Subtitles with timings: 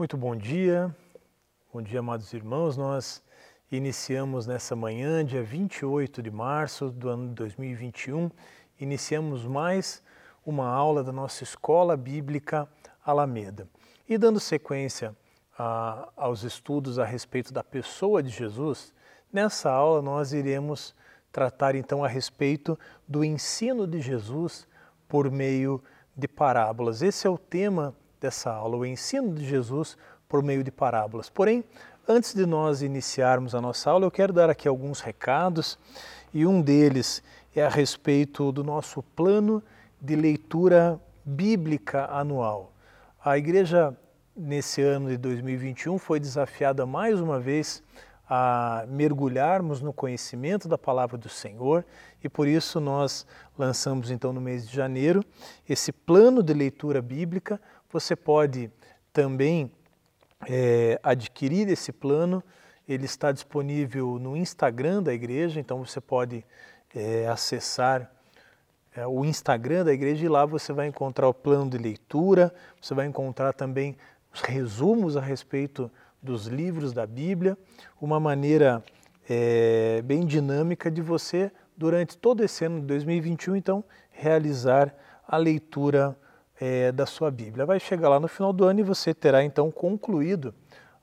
[0.00, 0.96] Muito bom dia,
[1.70, 2.74] bom dia, amados irmãos.
[2.74, 3.22] Nós
[3.70, 8.30] iniciamos nessa manhã, dia 28 de março do ano 2021,
[8.80, 10.02] iniciamos mais
[10.42, 12.66] uma aula da nossa Escola Bíblica
[13.04, 13.68] Alameda.
[14.08, 15.14] E dando sequência
[15.58, 18.94] a, aos estudos a respeito da pessoa de Jesus,
[19.30, 20.94] nessa aula nós iremos
[21.30, 24.66] tratar então a respeito do ensino de Jesus
[25.06, 25.84] por meio
[26.16, 27.02] de parábolas.
[27.02, 29.96] Esse é o tema dessa aula, o ensino de Jesus
[30.28, 31.28] por meio de parábolas.
[31.28, 31.64] Porém,
[32.06, 35.78] antes de nós iniciarmos a nossa aula, eu quero dar aqui alguns recados
[36.32, 37.22] e um deles
[37.54, 39.62] é a respeito do nosso plano
[40.00, 42.72] de leitura bíblica anual.
[43.22, 43.96] A igreja,
[44.36, 47.82] nesse ano de 2021, foi desafiada mais uma vez
[48.32, 51.84] a mergulharmos no conhecimento da palavra do Senhor
[52.22, 53.26] e por isso nós
[53.58, 55.24] lançamos então no mês de janeiro
[55.68, 57.60] esse plano de leitura bíblica.
[57.92, 58.70] Você pode
[59.12, 59.70] também
[60.48, 62.42] é, adquirir esse plano,
[62.88, 66.44] ele está disponível no Instagram da igreja, então você pode
[66.94, 68.08] é, acessar
[68.94, 72.94] é, o Instagram da igreja e lá você vai encontrar o plano de leitura, você
[72.94, 73.96] vai encontrar também
[74.32, 75.90] os resumos a respeito
[76.22, 77.58] dos livros da Bíblia,
[78.00, 78.84] uma maneira
[79.28, 84.94] é, bem dinâmica de você, durante todo esse ano de 2021, então, realizar
[85.26, 86.16] a leitura
[86.60, 87.64] é, da sua Bíblia.
[87.64, 90.54] Vai chegar lá no final do ano e você terá então concluído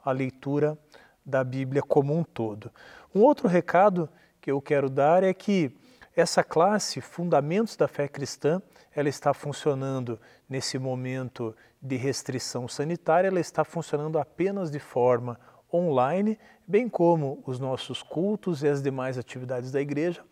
[0.05, 0.77] a leitura
[1.25, 2.72] da Bíblia como um todo.
[3.14, 4.08] Um outro recado
[4.39, 5.75] que eu quero dar é que
[6.16, 8.61] essa classe, Fundamentos da Fé Cristã,
[8.95, 15.39] ela está funcionando nesse momento de restrição sanitária, ela está funcionando apenas de forma
[15.71, 20.23] online, bem como os nossos cultos e as demais atividades da igreja.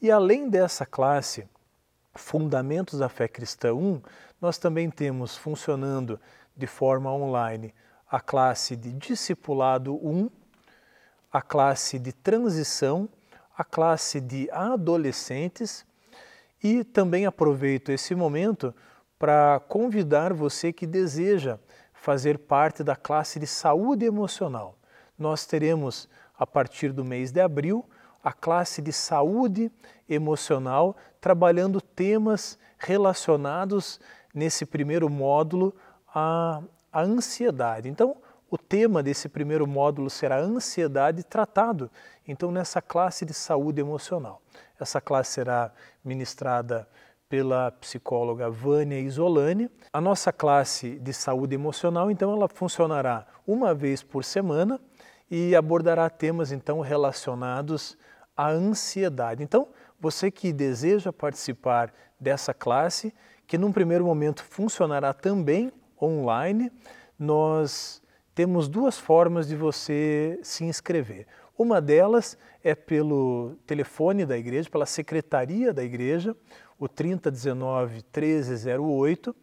[0.00, 1.46] E além dessa classe,
[2.14, 4.02] Fundamentos da Fé Cristã 1,
[4.40, 6.20] nós também temos funcionando
[6.56, 7.74] de forma online
[8.10, 10.30] a classe de Discipulado 1,
[11.30, 13.08] a classe de Transição,
[13.56, 15.84] a classe de Adolescentes
[16.62, 18.74] e também aproveito esse momento
[19.18, 21.58] para convidar você que deseja
[21.92, 24.76] fazer parte da classe de saúde emocional.
[25.18, 27.84] Nós teremos, a partir do mês de abril,
[28.22, 29.70] a classe de saúde
[30.08, 34.00] emocional, trabalhando temas relacionados
[34.34, 35.74] nesse primeiro módulo
[36.14, 36.62] à,
[36.92, 37.88] à ansiedade.
[37.88, 38.16] Então,
[38.50, 41.90] o tema desse primeiro módulo será ansiedade tratado,
[42.26, 44.40] então, nessa classe de saúde emocional.
[44.80, 45.72] Essa classe será
[46.04, 46.88] ministrada
[47.28, 49.70] pela psicóloga Vânia Isolani.
[49.92, 54.80] A nossa classe de saúde emocional, então, ela funcionará uma vez por semana
[55.30, 57.98] e abordará temas então relacionados
[58.36, 59.42] à ansiedade.
[59.42, 59.68] Então,
[60.00, 63.12] você que deseja participar dessa classe,
[63.48, 66.70] que num primeiro momento funcionará também online,
[67.18, 68.02] nós
[68.34, 71.26] temos duas formas de você se inscrever.
[71.56, 76.36] Uma delas é pelo telefone da igreja, pela secretaria da igreja,
[76.78, 79.34] o 3019 1308.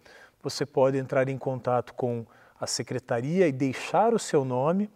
[0.43, 2.27] Você pode entrar em contato com
[2.59, 4.87] a secretaria e deixar o seu nome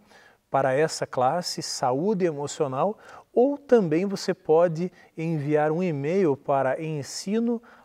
[0.48, 2.96] para essa classe saúde emocional
[3.32, 6.80] ou também você pode enviar um e-mail para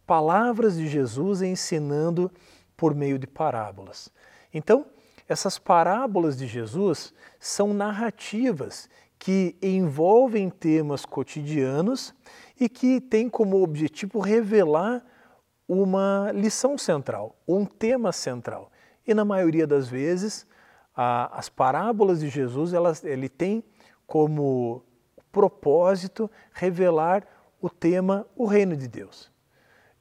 [0.07, 2.31] palavras de Jesus ensinando
[2.75, 4.09] por meio de parábolas.
[4.51, 4.87] Então,
[5.29, 12.13] essas parábolas de Jesus são narrativas que envolvem temas cotidianos
[12.59, 15.05] e que têm como objetivo revelar
[15.81, 18.71] uma lição central, um tema central.
[19.05, 20.45] E na maioria das vezes,
[20.95, 23.63] a, as parábolas de Jesus, elas, ele tem
[24.05, 24.83] como
[25.31, 27.25] propósito revelar
[27.61, 29.31] o tema o reino de Deus.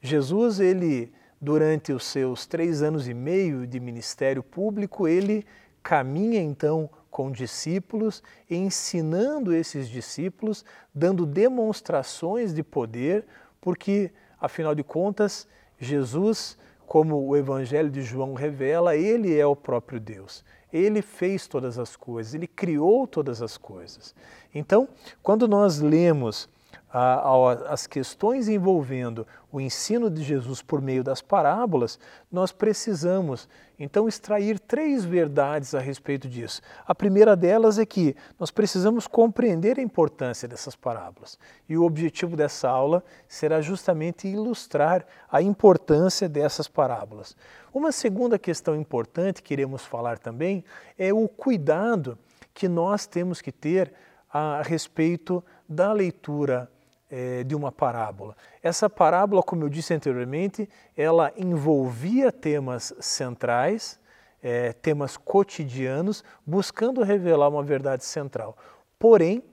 [0.00, 5.44] Jesus, ele durante os seus três anos e meio de ministério público, ele
[5.82, 10.64] caminha então com discípulos, ensinando esses discípulos,
[10.94, 13.26] dando demonstrações de poder,
[13.60, 15.48] porque, afinal de contas,
[15.82, 16.56] Jesus,
[16.86, 20.44] como o Evangelho de João revela, ele é o próprio Deus.
[20.72, 24.14] Ele fez todas as coisas, ele criou todas as coisas.
[24.54, 24.88] Então,
[25.22, 26.48] quando nós lemos
[26.92, 31.98] as questões envolvendo o ensino de Jesus por meio das parábolas,
[32.30, 33.48] nós precisamos
[33.78, 36.60] então extrair três verdades a respeito disso.
[36.86, 41.38] A primeira delas é que nós precisamos compreender a importância dessas parábolas.
[41.66, 47.34] E o objetivo dessa aula será justamente ilustrar a importância dessas parábolas.
[47.72, 50.62] Uma segunda questão importante que iremos falar também
[50.98, 52.18] é o cuidado
[52.52, 53.92] que nós temos que ter
[54.30, 56.70] a respeito da leitura
[57.12, 58.34] é, de uma parábola.
[58.62, 60.66] Essa parábola, como eu disse anteriormente,
[60.96, 64.00] ela envolvia temas centrais,
[64.42, 68.56] é, temas cotidianos, buscando revelar uma verdade central.
[68.98, 69.44] Porém,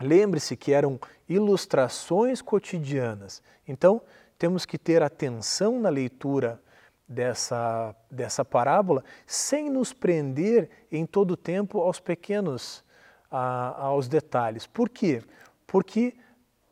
[0.00, 0.98] lembre-se que eram
[1.28, 3.40] ilustrações cotidianas.
[3.68, 4.02] Então,
[4.36, 6.60] temos que ter atenção na leitura
[7.06, 12.82] dessa, dessa parábola, sem nos prender em todo o tempo aos pequenos,
[13.30, 14.66] a, aos detalhes.
[14.66, 15.22] Por quê?
[15.68, 16.16] Porque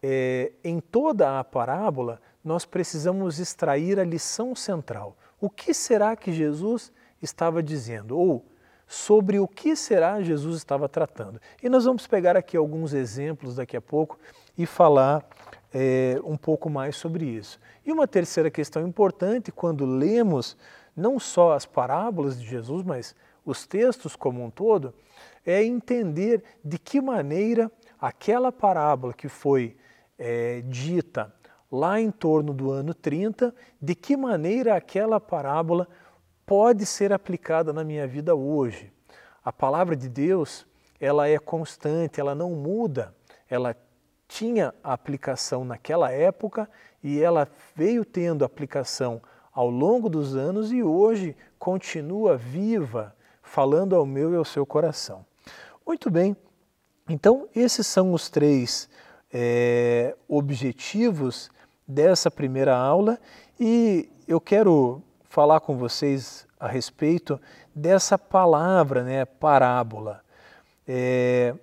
[0.03, 5.17] é, em toda a parábola, nós precisamos extrair a lição central.
[5.41, 8.17] O que será que Jesus estava dizendo?
[8.17, 8.45] Ou
[8.87, 11.41] sobre o que será Jesus estava tratando?
[11.63, 14.19] E nós vamos pegar aqui alguns exemplos daqui a pouco
[14.57, 15.29] e falar
[15.73, 17.61] é, um pouco mais sobre isso.
[17.85, 20.57] E uma terceira questão importante, quando lemos
[20.97, 24.93] não só as parábolas de Jesus, mas os textos como um todo,
[25.45, 27.71] é entender de que maneira
[28.01, 29.77] aquela parábola que foi
[30.19, 31.33] é, dita
[31.71, 35.87] lá em torno do ano 30, de que maneira aquela parábola
[36.47, 38.91] pode ser aplicada na minha vida hoje.
[39.45, 40.67] A palavra de Deus,
[40.99, 43.15] ela é constante, ela não muda,
[43.49, 43.77] ela
[44.27, 46.69] tinha aplicação naquela época
[47.03, 49.21] e ela veio tendo aplicação
[49.53, 55.25] ao longo dos anos e hoje continua viva, falando ao meu e ao seu coração.
[55.87, 56.37] Muito bem,
[57.09, 58.89] então esses são os três
[59.33, 61.51] é, objetivos
[61.87, 63.19] dessa primeira aula
[63.59, 67.41] e eu quero falar com vocês a respeito
[67.75, 70.23] dessa palavra, né, parábola.
[70.87, 71.55] É,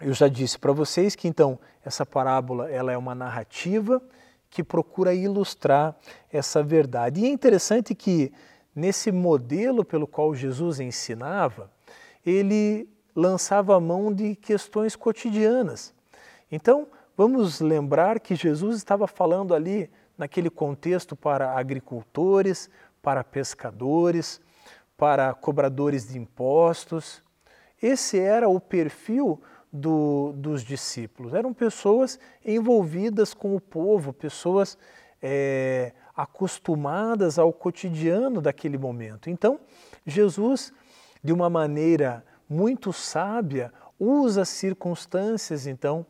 [0.00, 4.02] eu já disse para vocês que então essa parábola ela é uma narrativa
[4.50, 5.96] que procura ilustrar
[6.30, 7.20] essa verdade.
[7.20, 8.32] E é interessante que
[8.74, 11.70] nesse modelo pelo qual Jesus ensinava,
[12.24, 15.94] ele lançava a mão de questões cotidianas.
[16.52, 22.68] Então, vamos lembrar que Jesus estava falando ali, naquele contexto, para agricultores,
[23.00, 24.38] para pescadores,
[24.94, 27.22] para cobradores de impostos.
[27.82, 29.40] Esse era o perfil
[29.72, 31.32] do, dos discípulos.
[31.32, 34.76] Eram pessoas envolvidas com o povo, pessoas
[35.22, 39.30] é, acostumadas ao cotidiano daquele momento.
[39.30, 39.58] Então,
[40.04, 40.70] Jesus,
[41.24, 46.04] de uma maneira muito sábia, usa as circunstâncias, então,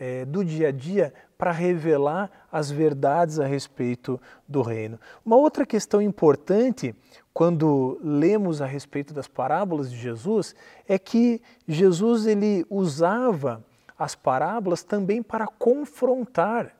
[0.00, 4.98] é, do dia a dia para revelar as verdades a respeito do reino.
[5.24, 6.94] Uma outra questão importante
[7.34, 10.54] quando lemos a respeito das parábolas de Jesus
[10.88, 13.62] é que Jesus ele usava
[13.98, 16.74] as parábolas também para confrontar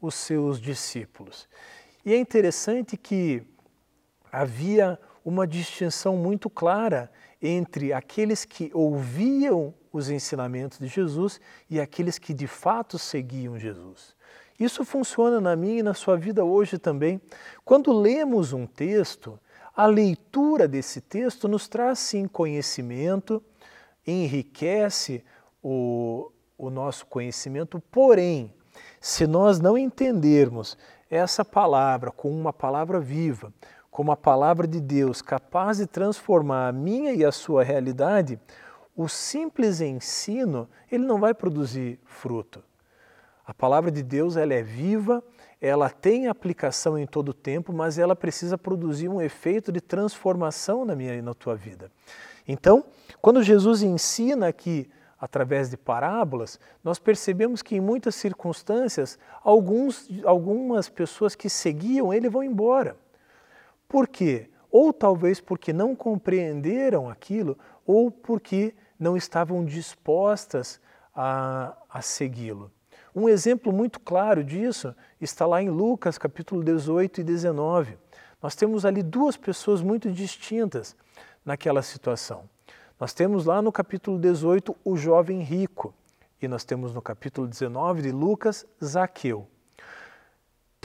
[0.00, 1.48] os seus discípulos.
[2.04, 3.42] E é interessante que
[4.30, 7.10] havia uma distinção muito clara
[7.46, 14.16] entre aqueles que ouviam os ensinamentos de Jesus e aqueles que de fato seguiam Jesus.
[14.58, 17.20] Isso funciona na minha e na sua vida hoje também.
[17.62, 19.38] Quando lemos um texto,
[19.76, 23.42] a leitura desse texto nos traz sim conhecimento,
[24.06, 25.22] enriquece
[25.62, 28.54] o, o nosso conhecimento, porém,
[29.00, 30.78] se nós não entendermos
[31.10, 33.52] essa palavra como uma palavra viva,
[33.94, 38.40] como a palavra de Deus capaz de transformar a minha e a sua realidade,
[38.96, 42.60] o simples ensino ele não vai produzir fruto.
[43.46, 45.22] A palavra de Deus ela é viva,
[45.60, 50.84] ela tem aplicação em todo o tempo, mas ela precisa produzir um efeito de transformação
[50.84, 51.88] na minha e na tua vida.
[52.48, 52.84] Então,
[53.22, 60.88] quando Jesus ensina aqui através de parábolas, nós percebemos que em muitas circunstâncias alguns, algumas
[60.88, 63.03] pessoas que seguiam ele vão embora.
[63.94, 64.50] Por quê?
[64.72, 70.80] Ou talvez porque não compreenderam aquilo, ou porque não estavam dispostas
[71.14, 72.72] a, a segui-lo.
[73.14, 77.96] Um exemplo muito claro disso está lá em Lucas capítulo 18 e 19.
[78.42, 80.96] Nós temos ali duas pessoas muito distintas
[81.44, 82.50] naquela situação.
[82.98, 85.94] Nós temos lá no capítulo 18 o jovem rico
[86.42, 89.46] e nós temos no capítulo 19 de Lucas Zaqueu.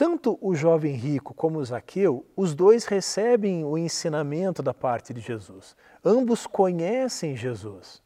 [0.00, 5.20] Tanto o jovem rico como o Zaqueu, os dois recebem o ensinamento da parte de
[5.20, 5.76] Jesus.
[6.02, 8.02] Ambos conhecem Jesus.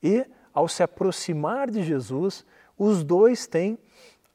[0.00, 2.46] E, ao se aproximar de Jesus,
[2.78, 3.76] os dois têm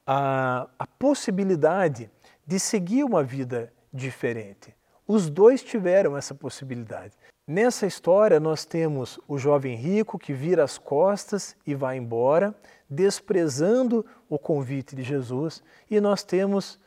[0.06, 2.12] a, a possibilidade
[2.46, 4.76] de seguir uma vida diferente.
[5.08, 7.14] Os dois tiveram essa possibilidade.
[7.48, 12.54] Nessa história, nós temos o jovem rico que vira as costas e vai embora,
[12.90, 16.78] desprezando o convite de Jesus, e nós temos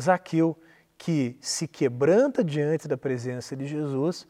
[0.00, 0.58] Zaqueu
[0.96, 4.26] que se quebranta diante da presença de Jesus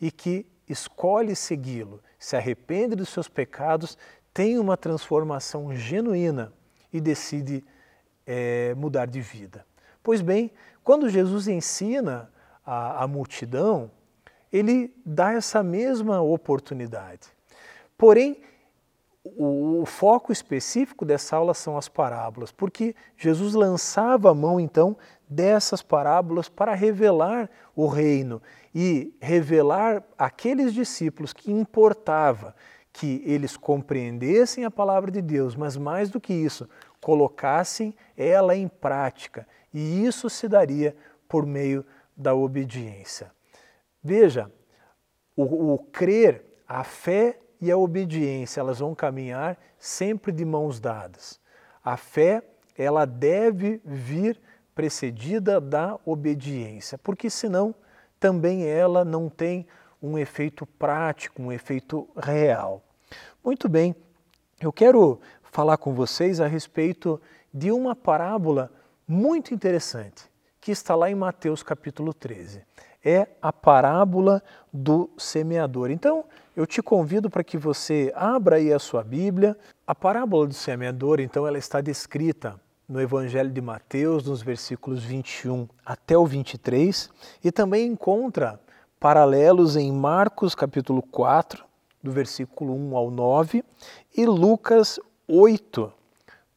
[0.00, 3.98] e que escolhe segui-lo, se arrepende dos seus pecados,
[4.32, 6.52] tem uma transformação genuína
[6.92, 7.64] e decide
[8.26, 9.66] é, mudar de vida.
[10.02, 10.50] Pois bem,
[10.82, 12.30] quando Jesus ensina
[12.64, 13.90] a, a multidão,
[14.52, 17.28] ele dá essa mesma oportunidade.
[17.98, 18.40] Porém,
[19.24, 24.94] o, o, foco específico dessa aula são as parábolas, porque Jesus lançava a mão então
[25.26, 28.42] dessas parábolas para revelar o reino
[28.74, 32.54] e revelar aqueles discípulos que importava
[32.92, 36.68] que eles compreendessem a palavra de Deus, mas mais do que isso,
[37.00, 39.48] colocassem ela em prática.
[39.72, 40.94] E isso se daria
[41.26, 41.84] por meio
[42.16, 43.32] da obediência.
[44.02, 44.52] Veja,
[45.34, 51.40] o, o crer, a fé e a obediência, elas vão caminhar sempre de mãos dadas.
[51.82, 52.42] A fé,
[52.76, 54.38] ela deve vir
[54.74, 57.74] precedida da obediência, porque senão
[58.20, 59.66] também ela não tem
[60.02, 62.82] um efeito prático, um efeito real.
[63.42, 63.96] Muito bem,
[64.60, 67.18] eu quero falar com vocês a respeito
[67.52, 68.70] de uma parábola
[69.08, 70.30] muito interessante
[70.60, 72.62] que está lá em Mateus capítulo 13.
[73.02, 75.90] É a parábola do semeador.
[75.90, 79.56] Então, eu te convido para que você abra aí a sua Bíblia.
[79.86, 85.66] A parábola do semeador, então, ela está descrita no Evangelho de Mateus, nos versículos 21
[85.84, 87.10] até o 23,
[87.42, 88.60] e também encontra
[89.00, 91.64] paralelos em Marcos capítulo 4,
[92.02, 93.64] do versículo 1 ao 9,
[94.16, 95.92] e Lucas 8,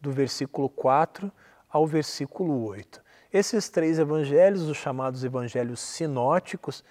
[0.01, 1.31] do versículo 4
[1.69, 3.01] ao versículo 8.
[3.31, 6.83] Esses três evangelhos, os chamados evangelhos sinóticos,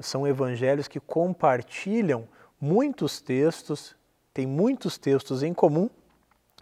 [0.00, 2.26] são evangelhos que compartilham
[2.62, 3.96] muitos textos,
[4.32, 5.90] têm muitos textos em comum,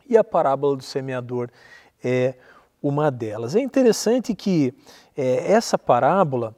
[0.09, 1.51] e a parábola do semeador
[2.03, 2.37] é
[2.83, 3.55] uma delas.
[3.55, 4.73] É interessante que
[5.15, 6.57] é, essa parábola,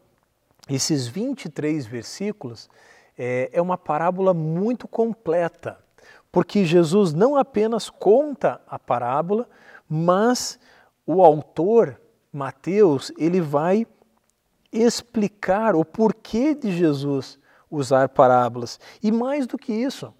[0.69, 2.71] esses 23 versículos,
[3.19, 5.77] é, é uma parábola muito completa,
[6.31, 9.49] porque Jesus não apenas conta a parábola,
[9.89, 10.57] mas
[11.05, 12.01] o autor,
[12.33, 13.89] Mateus, ele vai
[14.73, 17.42] explicar o porquê de Jesus
[17.73, 18.79] usar parábolas.
[19.03, 20.13] E mais do que isso,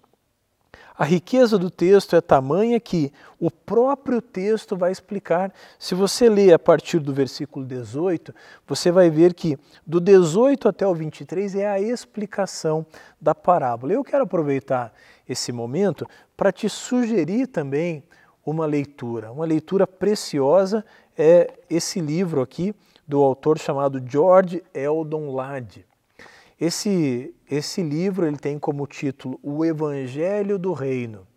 [0.97, 5.51] a riqueza do texto é tamanha que o próprio texto vai explicar.
[5.79, 8.33] Se você ler a partir do versículo 18,
[8.67, 12.85] você vai ver que do 18 até o 23 é a explicação
[13.19, 13.93] da parábola.
[13.93, 14.93] Eu quero aproveitar
[15.27, 18.03] esse momento para te sugerir também
[18.45, 19.31] uma leitura.
[19.31, 20.85] Uma leitura preciosa
[21.17, 22.75] é esse livro aqui
[23.07, 25.85] do autor chamado George Eldon Ladd.
[26.59, 31.27] Esse, esse livro ele tem como título O Evangelho do Reino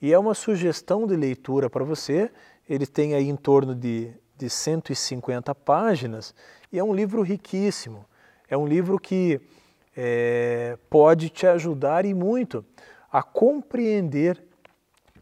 [0.00, 2.30] e é uma sugestão de leitura para você.
[2.68, 6.34] Ele tem aí em torno de, de 150 páginas
[6.72, 8.04] e é um livro riquíssimo.
[8.48, 9.40] É um livro que
[9.96, 12.64] é, pode te ajudar e muito
[13.10, 14.42] a compreender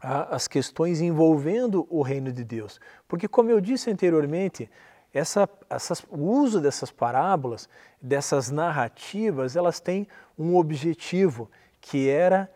[0.01, 2.79] a, as questões envolvendo o reino de Deus.
[3.07, 4.69] Porque, como eu disse anteriormente,
[5.13, 7.67] essa, essas, o uso dessas parábolas,
[8.01, 11.49] dessas narrativas, elas têm um objetivo
[11.79, 12.49] que era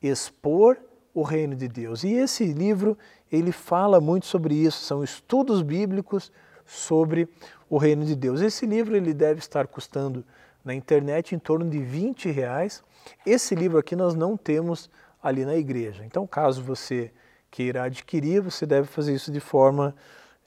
[0.00, 0.78] expor
[1.12, 2.04] o reino de Deus.
[2.04, 2.96] E esse livro,
[3.30, 6.30] ele fala muito sobre isso, são estudos bíblicos
[6.64, 7.28] sobre
[7.68, 8.40] o reino de Deus.
[8.40, 10.24] Esse livro ele deve estar custando
[10.64, 12.82] na internet em torno de 20 reais.
[13.26, 14.90] Esse livro aqui nós não temos
[15.22, 16.04] ali na igreja.
[16.04, 17.10] Então, caso você
[17.50, 19.94] queira adquirir, você deve fazer isso de forma,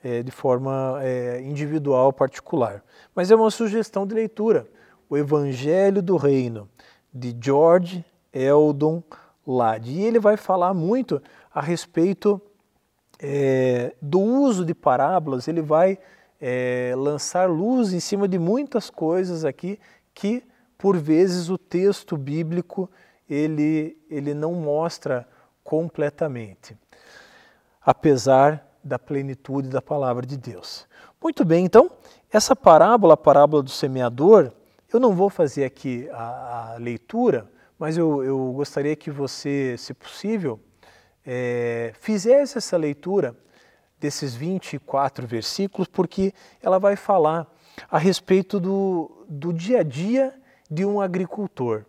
[0.04, 2.84] é, de forma é, individual, particular.
[3.14, 4.68] Mas é uma sugestão de leitura.
[5.10, 6.70] O Evangelho do Reino,
[7.14, 8.04] de George
[8.34, 9.04] Eldon
[9.46, 9.90] Ladd.
[9.92, 11.22] E ele vai falar muito
[11.54, 12.42] a respeito
[13.20, 16.00] é, do uso de parábolas, ele vai
[16.40, 19.80] é, lançar luz em cima de muitas coisas aqui
[20.14, 20.44] que,
[20.78, 22.90] por vezes, o texto bíblico
[23.30, 25.28] ele, ele não mostra
[25.64, 26.76] completamente,
[27.86, 30.88] apesar da plenitude da palavra de Deus.
[31.22, 31.90] Muito bem, então,
[32.32, 34.52] essa parábola, a parábola do semeador,
[34.92, 39.94] eu não vou fazer aqui a, a leitura, mas eu, eu, gostaria que você, se
[39.94, 40.60] possível,
[41.26, 43.36] é, fizesse essa leitura
[44.00, 47.48] desses 24 versículos, porque ela vai falar
[47.90, 50.34] a respeito do, do dia a dia
[50.70, 51.86] de um agricultor.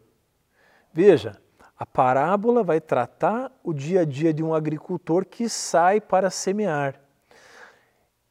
[0.92, 1.41] Veja,
[1.82, 6.94] a parábola vai tratar o dia a dia de um agricultor que sai para semear.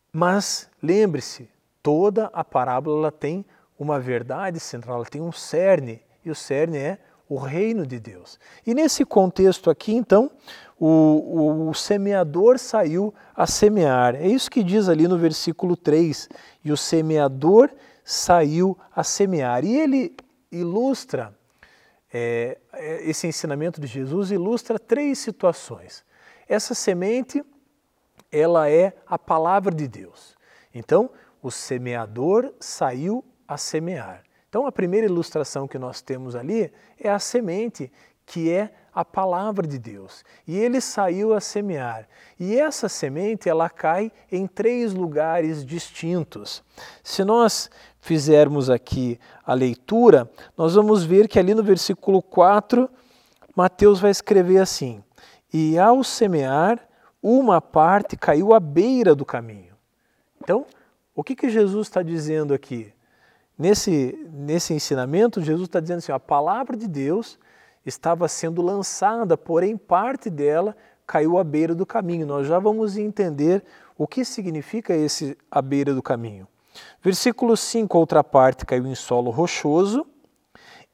[0.10, 1.50] Mas lembre-se,
[1.84, 3.46] toda a parábola tem
[3.78, 8.40] uma verdade central, ela tem um cerne, e o cerne é o reino de Deus.
[8.66, 10.32] E nesse contexto aqui, então,
[10.80, 14.16] o, o, o, semeador saiu a semear.
[14.16, 16.30] É isso que diz ali no versículo 3.
[16.64, 17.70] E o semeador
[18.02, 19.66] saiu a semear.
[19.66, 20.16] E ele
[20.50, 21.38] ilustra,
[22.14, 26.04] é, é esse ensinamento de Jesus ilustra três situações.
[26.48, 27.44] Essa semente,
[28.32, 30.36] ela é a palavra de Deus.
[30.74, 31.10] Então,
[31.42, 34.24] o semeador saiu a semear.
[34.50, 37.92] Então, a primeira ilustração que nós temos ali é a semente,
[38.26, 40.24] que é a palavra de Deus.
[40.48, 42.08] E ele saiu a semear.
[42.40, 46.64] E essa semente, ela cai em três lugares distintos.
[47.04, 47.70] Se nós
[48.00, 52.90] fizermos aqui a leitura, nós vamos ver que ali no versículo 4,
[53.56, 55.04] Mateus vai escrever assim:
[55.54, 56.80] E ao semear,
[57.22, 59.76] uma parte caiu à beira do caminho.
[60.44, 60.66] Então,
[61.16, 62.92] o que, que Jesus está dizendo aqui?
[63.58, 67.38] Nesse, nesse ensinamento, Jesus está dizendo assim: a palavra de Deus
[67.86, 72.26] estava sendo lançada, porém parte dela caiu à beira do caminho.
[72.26, 73.64] Nós já vamos entender
[73.98, 76.48] o que significa esse à beira do caminho.
[77.02, 80.06] Versículo 5: outra parte caiu em solo rochoso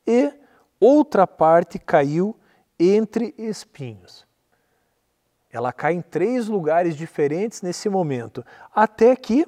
[0.05, 0.33] e
[0.79, 2.35] outra parte caiu
[2.79, 4.25] entre espinhos.
[5.51, 8.45] Ela cai em três lugares diferentes nesse momento,
[8.75, 9.47] até que,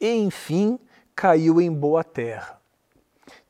[0.00, 0.78] enfim,
[1.14, 2.59] caiu em boa terra.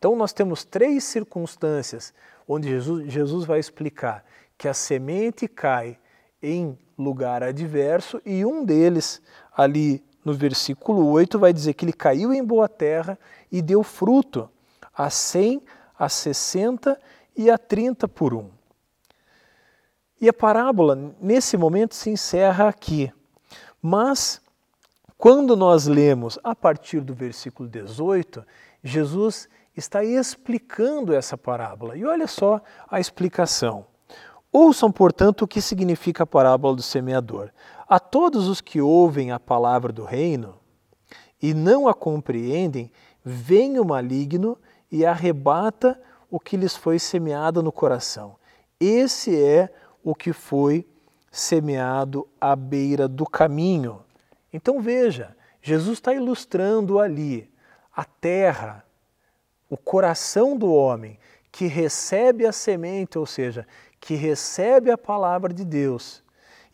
[0.00, 2.14] Então, nós temos três circunstâncias
[2.48, 4.24] onde Jesus, Jesus vai explicar
[4.56, 5.98] que a semente cai
[6.42, 9.20] em lugar adverso e um deles,
[9.54, 13.18] ali no versículo 8, vai dizer que ele caiu em boa terra
[13.52, 14.48] e deu fruto
[14.94, 15.62] a 100,
[15.98, 16.98] a 60
[17.36, 18.48] e a 30 por um.
[20.18, 23.12] E a parábola, nesse momento, se encerra aqui.
[23.82, 24.40] Mas
[25.18, 28.42] quando nós lemos a partir do versículo 18,
[28.82, 29.46] Jesus
[29.80, 31.96] está explicando essa parábola.
[31.96, 33.86] E olha só a explicação.
[34.52, 37.50] Ouçam, portanto, o que significa a parábola do semeador.
[37.88, 40.58] A todos os que ouvem a palavra do reino
[41.42, 42.92] e não a compreendem,
[43.24, 44.58] vem o maligno
[44.90, 48.36] e arrebata o que lhes foi semeado no coração.
[48.78, 50.86] Esse é o que foi
[51.30, 54.02] semeado à beira do caminho.
[54.52, 57.50] Então veja, Jesus está ilustrando ali
[57.94, 58.84] a terra,
[59.70, 61.18] o coração do homem
[61.50, 63.66] que recebe a semente, ou seja,
[63.98, 66.22] que recebe a palavra de Deus.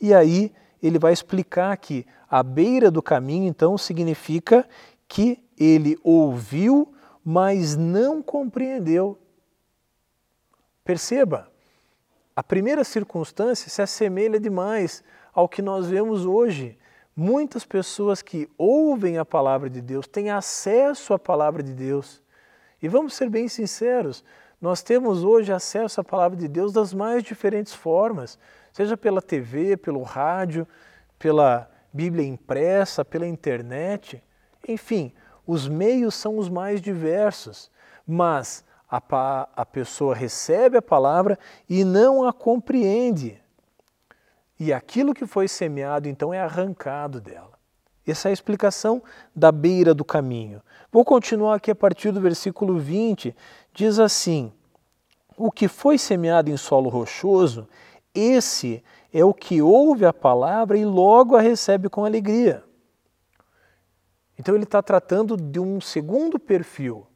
[0.01, 4.69] E aí ele vai explicar que a beira do caminho, então, significa
[5.07, 6.93] que ele ouviu,
[7.25, 9.17] mas não compreendeu.
[10.83, 11.49] Perceba,
[12.35, 16.77] a primeira circunstância se assemelha demais ao que nós vemos hoje
[17.19, 22.23] Muitas pessoas que ouvem a palavra de Deus têm acesso à palavra de Deus.
[22.83, 24.23] E vamos ser bem sinceros,
[24.61, 28.39] nós temos hoje acesso à palavra de Deus das mais diferentes formas,
[28.73, 30.67] seja pela TV, pelo rádio,
[31.19, 34.23] pela Bíblia impressa, pela internet,
[34.67, 35.13] enfim,
[35.47, 37.71] os meios são os mais diversos,
[38.07, 43.41] mas a, a pessoa recebe a palavra e não a compreende.
[44.59, 47.56] E aquilo que foi semeado então é arrancado dela.
[48.07, 49.03] Essa é a explicação
[49.35, 50.63] da beira do caminho.
[50.93, 53.35] Vou continuar aqui a partir do versículo 20.
[53.75, 54.53] Diz assim:
[55.37, 57.69] O que foi semeado em solo rochoso,
[58.15, 62.63] esse é o que ouve a palavra e logo a recebe com alegria.
[64.39, 67.07] Então ele está tratando de um segundo perfil,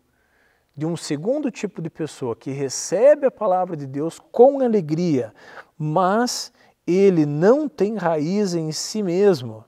[0.77, 5.33] de um segundo tipo de pessoa que recebe a palavra de Deus com alegria,
[5.79, 6.53] mas
[6.87, 9.65] ele não tem raiz em si mesmo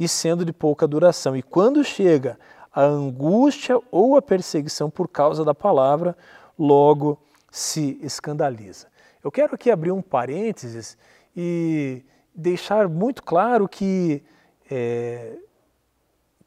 [0.00, 1.36] e sendo de pouca duração.
[1.36, 2.38] E quando chega
[2.72, 6.16] a angústia ou a perseguição por causa da palavra,
[6.58, 8.88] logo se escandaliza.
[9.22, 10.96] Eu quero aqui abrir um parênteses
[11.36, 12.02] e
[12.34, 14.22] deixar muito claro que
[14.70, 15.36] é,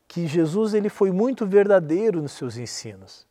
[0.07, 3.27] que Jesus ele foi muito verdadeiro nos seus ensinos.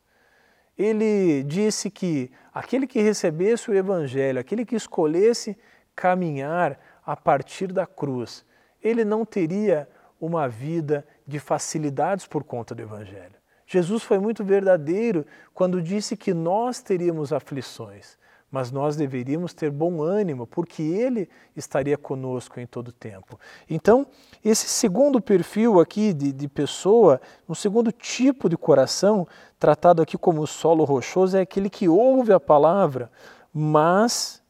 [0.77, 5.57] Ele disse que aquele que recebesse o Evangelho, aquele que escolhesse
[5.95, 8.45] caminhar a partir da cruz,
[8.81, 9.87] ele não teria
[10.25, 13.35] uma vida de facilidades por conta do Evangelho.
[13.67, 18.17] Jesus foi muito verdadeiro quando disse que nós teríamos aflições,
[18.49, 23.37] mas nós deveríamos ter bom ânimo, porque Ele estaria conosco em todo o tempo.
[23.69, 24.07] Então,
[24.45, 29.27] esse segundo perfil aqui de, de pessoa, um segundo tipo de coração,
[29.59, 33.11] tratado aqui como solo rochoso, é aquele que ouve a palavra,
[33.53, 34.41] mas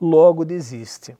[0.00, 1.14] logo desiste.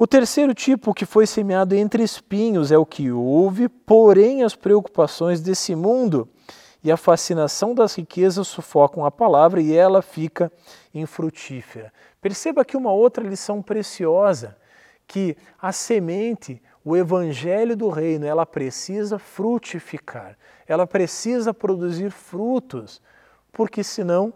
[0.00, 5.40] O terceiro tipo que foi semeado entre espinhos é o que ouve, porém as preocupações
[5.40, 6.28] desse mundo
[6.84, 10.52] e a fascinação das riquezas sufocam a palavra e ela fica
[10.94, 11.92] infrutífera.
[12.20, 14.56] Perceba aqui uma outra lição preciosa,
[15.04, 23.02] que a semente, o evangelho do reino, ela precisa frutificar, ela precisa produzir frutos,
[23.50, 24.32] porque senão,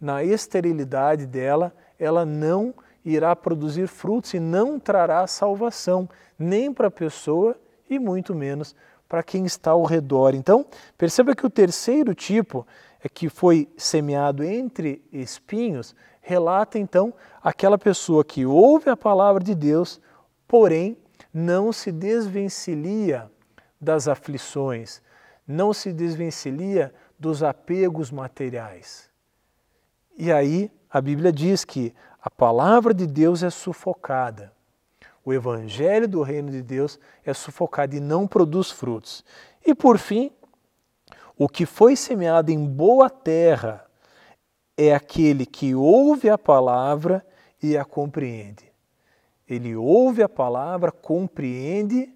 [0.00, 6.90] na esterilidade dela, ela não irá produzir frutos e não trará salvação, nem para a
[6.90, 7.56] pessoa
[7.88, 8.74] e muito menos
[9.08, 10.34] para quem está ao redor.
[10.34, 10.64] Então,
[10.96, 12.66] perceba que o terceiro tipo
[13.02, 17.12] é que foi semeado entre espinhos, relata então
[17.42, 20.00] aquela pessoa que ouve a palavra de Deus,
[20.48, 20.96] porém
[21.32, 23.30] não se desvencilha
[23.78, 25.02] das aflições,
[25.46, 29.10] não se desvencilha dos apegos materiais.
[30.16, 34.54] E aí a Bíblia diz que a palavra de Deus é sufocada
[35.24, 39.24] o evangelho do reino de Deus é sufocado e não produz frutos.
[39.64, 40.30] E por fim,
[41.36, 43.86] o que foi semeado em boa terra
[44.76, 47.24] é aquele que ouve a palavra
[47.62, 48.70] e a compreende.
[49.48, 52.12] Ele ouve a palavra, compreende,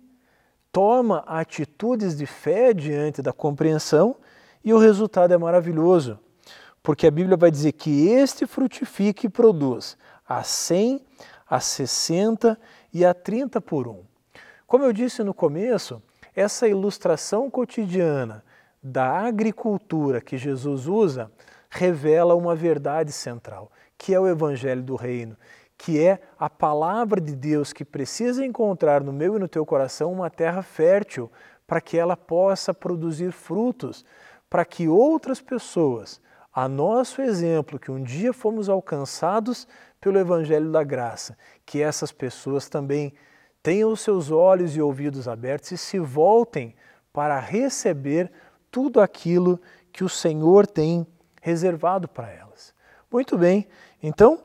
[0.70, 4.16] toma atitudes de fé diante da compreensão
[4.62, 6.18] e o resultado é maravilhoso,
[6.82, 11.04] porque a Bíblia vai dizer que este frutifica e produz a 100,
[11.48, 12.58] a 60
[12.92, 14.02] e a 30 por 1.
[14.66, 16.02] Como eu disse no começo,
[16.34, 18.44] essa ilustração cotidiana
[18.82, 21.30] da agricultura que Jesus usa
[21.70, 25.36] revela uma verdade central, que é o Evangelho do Reino,
[25.76, 30.12] que é a palavra de Deus que precisa encontrar no meu e no teu coração
[30.12, 31.30] uma terra fértil
[31.66, 34.04] para que ela possa produzir frutos,
[34.48, 36.20] para que outras pessoas,
[36.58, 39.68] a nosso exemplo, que um dia fomos alcançados
[40.00, 43.14] pelo Evangelho da Graça, que essas pessoas também
[43.62, 46.74] tenham os seus olhos e ouvidos abertos e se voltem
[47.12, 48.32] para receber
[48.72, 49.60] tudo aquilo
[49.92, 51.06] que o Senhor tem
[51.40, 52.74] reservado para elas.
[53.08, 53.68] Muito bem,
[54.02, 54.42] então,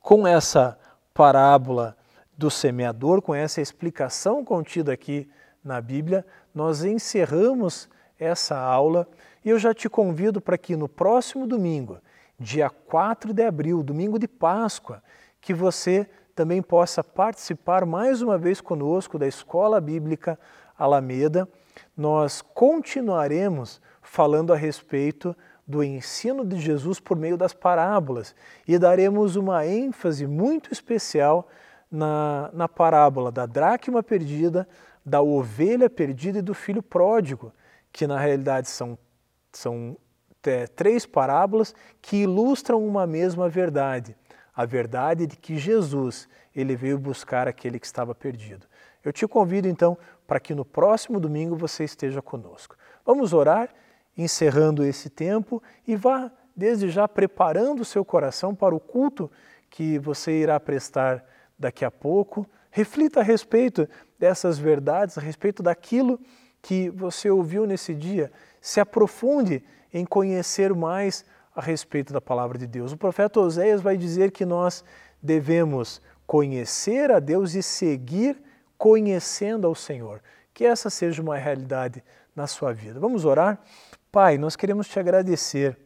[0.00, 0.78] com essa
[1.12, 1.98] parábola
[2.34, 5.28] do semeador, com essa explicação contida aqui
[5.62, 9.06] na Bíblia, nós encerramos essa aula
[9.46, 11.98] e eu já te convido para que no próximo domingo
[12.36, 15.00] dia 4 de abril, domingo de Páscoa,
[15.40, 20.36] que você também possa participar mais uma vez conosco da Escola Bíblica
[20.76, 21.48] Alameda.
[21.96, 28.34] Nós continuaremos falando a respeito do ensino de Jesus por meio das parábolas
[28.66, 31.48] e daremos uma ênfase muito especial
[31.88, 34.68] na, na parábola da dracma perdida,
[35.04, 37.52] da ovelha perdida e do filho pródigo,
[37.92, 38.98] que na realidade são,
[39.56, 39.96] são
[40.44, 44.16] é, três parábolas que ilustram uma mesma verdade,
[44.54, 48.66] a verdade de que Jesus ele veio buscar aquele que estava perdido.
[49.04, 52.76] Eu te convido então para que no próximo domingo você esteja conosco.
[53.04, 53.68] Vamos orar,
[54.16, 59.30] encerrando esse tempo e vá desde já preparando o seu coração para o culto
[59.68, 61.24] que você irá prestar
[61.58, 62.48] daqui a pouco.
[62.70, 63.88] Reflita a respeito
[64.18, 66.18] dessas verdades, a respeito daquilo
[66.62, 68.32] que você ouviu nesse dia.
[68.66, 69.62] Se aprofunde
[69.94, 71.24] em conhecer mais
[71.54, 72.90] a respeito da palavra de Deus.
[72.90, 74.82] O profeta Oséias vai dizer que nós
[75.22, 78.36] devemos conhecer a Deus e seguir
[78.76, 80.20] conhecendo ao Senhor.
[80.52, 82.02] Que essa seja uma realidade
[82.34, 82.98] na sua vida.
[82.98, 83.60] Vamos orar?
[84.10, 85.78] Pai, nós queremos te agradecer.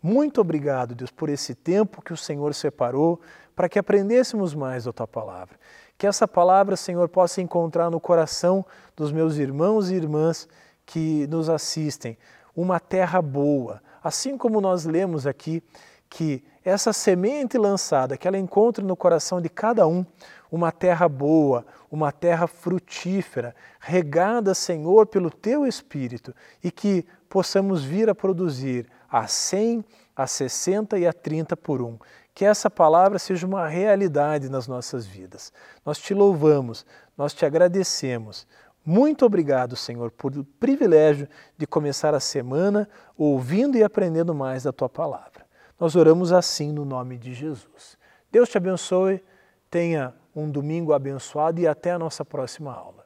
[0.00, 3.20] Muito obrigado, Deus, por esse tempo que o Senhor separou
[3.56, 5.58] para que aprendêssemos mais da tua palavra.
[5.98, 8.64] Que essa palavra, Senhor, possa encontrar no coração
[8.94, 10.48] dos meus irmãos e irmãs
[10.90, 12.18] que nos assistem,
[12.54, 13.80] uma terra boa.
[14.02, 15.62] Assim como nós lemos aqui
[16.08, 20.04] que essa semente lançada, que ela encontre no coração de cada um
[20.50, 28.10] uma terra boa, uma terra frutífera, regada, Senhor, pelo teu Espírito e que possamos vir
[28.10, 29.84] a produzir a 100,
[30.16, 31.96] a 60 e a 30 por um.
[32.34, 35.52] Que essa palavra seja uma realidade nas nossas vidas.
[35.86, 36.84] Nós te louvamos,
[37.16, 38.44] nós te agradecemos.
[38.84, 44.72] Muito obrigado, Senhor, por o privilégio de começar a semana ouvindo e aprendendo mais da
[44.72, 45.46] tua palavra.
[45.78, 47.98] Nós oramos assim no nome de Jesus.
[48.30, 49.22] Deus te abençoe,
[49.70, 52.99] tenha um domingo abençoado e até a nossa próxima aula.